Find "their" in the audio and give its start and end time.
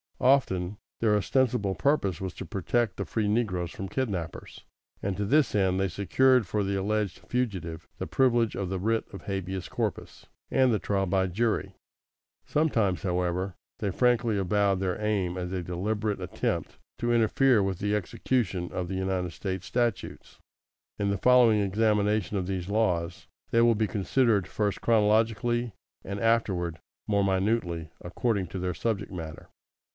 0.99-1.15, 14.79-14.99, 28.59-28.73